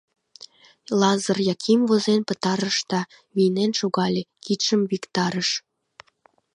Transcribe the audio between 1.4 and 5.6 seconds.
Яким возен пытарыш да вийнен шогале, кидшым виктарыш.